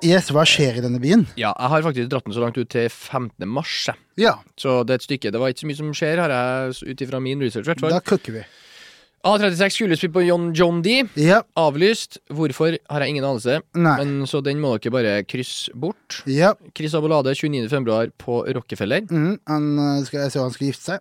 [0.04, 1.22] Yes, hva skjer i denne byen?
[1.40, 3.48] Ja, jeg har faktisk dratt den så langt ut til 15.
[3.48, 3.86] mars.
[4.20, 5.32] Ja, Så det er et stykke.
[5.32, 7.72] Det var ikke så mye som skjer, har jeg ut ifra min research.
[7.80, 8.44] da cooker vi.
[9.24, 10.98] A36 skulle spille på John, John D.
[11.16, 12.18] Ja, Avlyst.
[12.34, 13.62] Hvorfor har jeg ingen anelse.
[13.74, 13.96] nei.
[14.02, 16.22] Men Så den må dere bare krysse bort.
[16.28, 18.12] Ja, Chris Abolade 29.2.
[18.20, 19.06] på Rockefeller.
[19.10, 21.00] Mm, han, øh, skal, jeg så han skal gifte seg.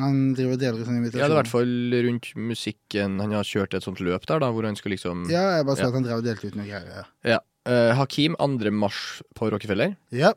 [0.00, 1.72] Han driver og deler ut sånne Ja, det er i hvert fall
[2.08, 3.18] rundt musikken.
[3.20, 5.76] Han har kjørt et sånt løp der, da, hvor han skal liksom Ja, jeg bare
[5.76, 5.88] så Ja.
[5.88, 6.88] at han drev og delte ut noe greier.
[6.88, 7.04] Ja.
[7.34, 7.38] Ja.
[7.68, 8.70] Eh, Hakim 2.
[8.72, 9.92] mars på Rockefeller.
[10.10, 10.32] Ja,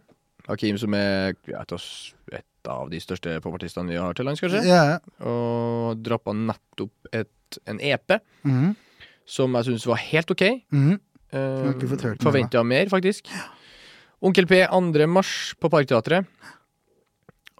[0.47, 4.63] Hakim som er et, av de største popartistene vi har til lands, kanskje.
[4.65, 4.97] ja.
[5.29, 8.71] Og droppa nettopp et, en EP mhm,
[9.29, 10.41] som jeg syns var helt OK.
[10.71, 10.97] Mm -hmm.
[11.31, 13.29] den Forventa mer, faktisk.
[14.21, 15.07] Onkel P 2.
[15.07, 16.25] mars på Parkteatret.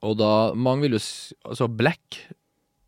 [0.02, 1.02] Og da Mange vil jo
[1.45, 2.28] Altså Black,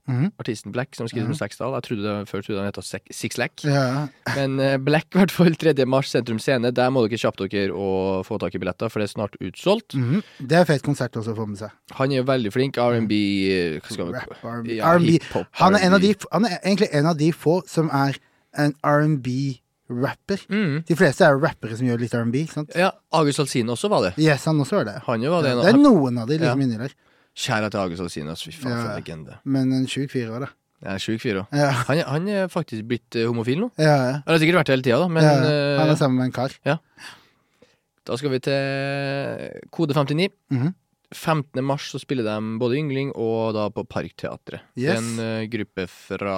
[0.08, 0.32] mhm.
[0.40, 1.34] artisten Black, som skriver mm.
[1.36, 1.76] som Sexdal.
[1.78, 3.14] Jeg trodde det før trodde han het Sixlack.
[3.18, 3.64] Six Lack.
[3.68, 4.08] Ja.
[4.36, 5.74] Men uh, Black, i hvert fall 3.
[5.86, 6.72] mars, Sentrum Scene.
[6.72, 9.98] Der må dere kjappe dere og få tak i billetter, for det er snart utsolgt.
[9.98, 10.24] Mm.
[10.40, 11.76] Det er fet konsert også å få med seg.
[12.00, 12.78] Han er jo veldig flink.
[12.78, 13.14] R&B
[13.52, 14.78] eh, R&B.
[14.78, 18.20] Ja, hiphop, Han er, de, han er egentlig en av de få som er
[18.58, 20.46] en R&B-rapper.
[20.50, 20.78] mm.
[20.88, 22.46] De fleste er rappere som gjør litt R&B.
[22.78, 24.16] Ja, August Alsine også var det.
[24.22, 24.98] Yes, han også var det.
[25.08, 25.54] Han jo var det.
[25.56, 26.68] Ja, det er noen av de liksom Ja.
[26.68, 26.96] inni der.
[27.38, 28.42] Kjære til August Alsinas.
[28.48, 29.38] Fy faen, for en legende.
[29.46, 30.50] Men en sjuk fyr òg, da.
[30.86, 31.54] Ja, sjuk fyr òg.
[31.58, 31.70] Ja.
[31.88, 33.70] Han, er- han er faktisk blitt eh, homofil nå.
[33.78, 34.16] Ja, ja.
[34.26, 35.36] Han har sikkert vært det hele tida, da, men ja.
[35.46, 36.58] eh, Han er sammen med en kar.
[36.66, 36.78] Ja.
[38.08, 40.30] da skal vi til Kode 59.
[40.54, 40.76] Mhm.
[41.16, 41.64] 15.
[41.64, 44.60] mars så spiller de både Yngling og da på Parkteatret.
[44.76, 44.98] Yes.
[45.00, 46.34] En uh, gruppe fra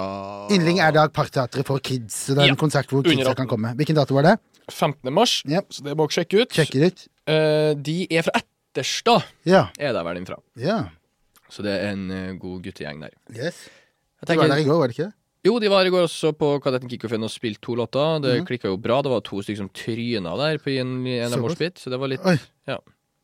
[0.54, 2.14] Yngling er da Parkteatret for kids.
[2.28, 3.72] Så det er en konsert hvor kidsa kan komme.
[3.80, 4.36] Hvilken dato var det?
[4.70, 5.10] 15.
[5.12, 5.64] mars, Ja.
[5.74, 6.54] så det må dere sjekke ut.
[6.54, 7.02] Sjekk ut.
[7.26, 8.38] Uh, de er fra
[8.70, 9.68] Etterstad, Ja.
[9.78, 10.40] er der vel den fra.
[10.56, 10.88] ja.
[11.50, 13.10] Så det er en uh, god guttegjeng der.
[13.34, 13.68] Yes.
[14.22, 16.34] Jeg Du var der i går, var det ikke jo, de var i går også
[16.36, 18.20] på Kadetten Kickoffen og spilte to låter.
[18.20, 18.46] Det mm.
[18.48, 18.98] klikka jo bra.
[19.00, 22.12] Det var to stykker som tryna der på en, en av moshpit, så det var
[22.12, 22.36] litt Oi.
[22.68, 22.76] Ja.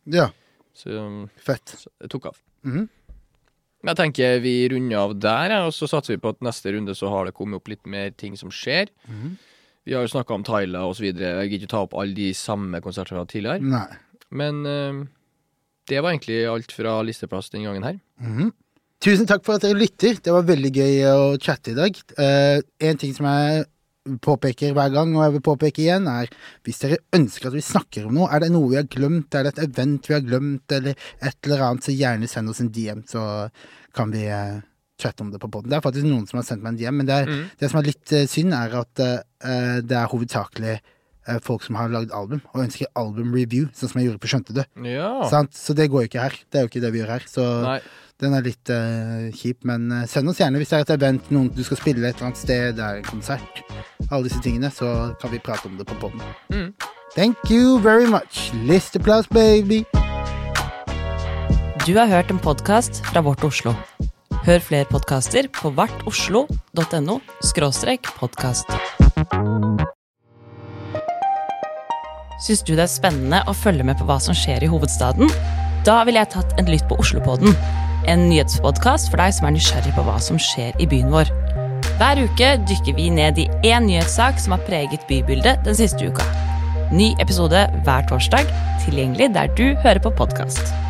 [0.08, 0.30] Ja.
[0.76, 1.74] Så, um, Fett.
[1.76, 2.38] så det tok av.
[2.64, 2.86] Mhm.
[3.86, 7.10] Jeg tenker vi runder av der, og så satser vi på at neste runde så
[7.12, 8.88] har det kommet opp litt mer ting som skjer.
[9.06, 9.36] Mhm.
[9.86, 11.04] Vi har jo snakka om Tyler osv.
[11.04, 13.60] Jeg gidder ikke ta opp alle de samme konsertene vi har hatt tidligere.
[13.62, 14.00] Nei.
[14.34, 15.04] Men eh,
[15.88, 17.98] det var egentlig alt fra listeplass den gangen her.
[18.20, 18.52] Mhm.
[19.04, 20.16] Tusen takk for at dere lytter.
[20.24, 21.98] Det var veldig gøy å chatte i dag.
[22.18, 23.66] Eh, en ting som jeg
[24.24, 26.30] påpeker hver gang, og jeg vil påpeke igjen, er
[26.64, 29.44] hvis dere ønsker at vi snakker om noe, er det noe vi har glemt, er
[29.48, 32.70] det et event vi har glemt, eller et eller annet, så gjerne send oss en
[32.72, 33.50] DM, så
[33.92, 34.60] kan vi uh,
[35.02, 35.68] chatte om det på poden.
[35.68, 37.44] Det er faktisk noen som har sendt meg en DM, men det, er, Mm.
[37.60, 38.94] det som er litt uh, synd, er at
[39.86, 40.78] det er hovedsakelig
[41.44, 44.62] folk som har lagd album, og ønsker album-review, sånn som jeg gjorde på Skjønte du.
[44.86, 45.12] Ja.
[45.54, 46.36] Så det går jo ikke her.
[46.50, 47.26] Det er jo ikke det vi gjør her.
[47.30, 47.78] Så Nei.
[48.22, 51.30] den er litt uh, kjip, men uh, send oss gjerne hvis det er et event,
[51.34, 53.62] noen du skal spille et eller annet sted, det er en konsert,
[54.08, 56.22] alle disse tingene, så kan vi prate om det på poden.
[56.54, 56.70] Mm.
[57.16, 58.50] Thank you very much.
[58.68, 59.84] Listeplass, baby.
[61.86, 63.74] Du har hørt en podkast fra Vårt Oslo.
[64.46, 67.20] Hør flere podkaster på vartoslo.no
[68.18, 68.66] podkast.
[72.36, 75.30] Syns du det er spennende å følge med på hva som skjer i hovedstaden?
[75.88, 77.54] Da ville jeg tatt en lytt på Oslopodden,
[78.10, 81.32] en nyhetspodkast for deg som er nysgjerrig på hva som skjer i byen vår.
[81.96, 86.26] Hver uke dykker vi ned i én nyhetssak som har preget bybildet den siste uka.
[86.92, 88.52] Ny episode hver torsdag,
[88.84, 90.85] tilgjengelig der du hører på podkast.